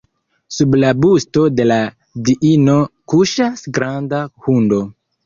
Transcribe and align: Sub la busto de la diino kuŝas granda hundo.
Sub 0.59 0.77
la 0.83 0.93
busto 1.03 1.43
de 1.59 1.67
la 1.71 1.77
diino 2.29 2.79
kuŝas 3.15 3.63
granda 3.79 4.23
hundo. 4.47 4.81